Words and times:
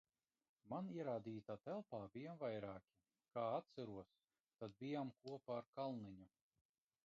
Man 0.69 0.87
ierādītā 0.93 1.57
telpā 1.67 1.99
bijām 2.15 2.41
vairāki, 2.45 2.97
kā 3.35 3.45
atceros, 3.61 4.11
tad 4.63 4.77
bijām 4.83 5.15
kopā 5.23 5.59
ar 5.63 5.73
Kalniņu. 5.79 6.31